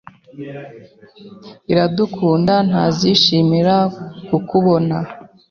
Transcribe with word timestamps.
Iradukunda 1.71 2.53
ntazishimira 2.69 3.75
kukubona. 4.27 4.97